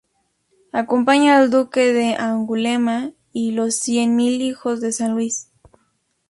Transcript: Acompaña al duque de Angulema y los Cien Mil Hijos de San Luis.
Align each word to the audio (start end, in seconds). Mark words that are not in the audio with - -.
Acompaña 0.71 1.37
al 1.37 1.51
duque 1.51 1.93
de 1.93 2.15
Angulema 2.15 3.11
y 3.33 3.51
los 3.51 3.75
Cien 3.75 4.15
Mil 4.15 4.41
Hijos 4.41 4.81
de 4.81 4.91
San 4.93 5.11
Luis. 5.11 5.51